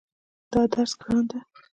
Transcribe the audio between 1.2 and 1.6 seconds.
ده